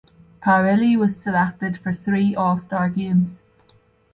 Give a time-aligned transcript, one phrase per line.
[0.41, 3.43] Parilli was selected for three All-Star Games.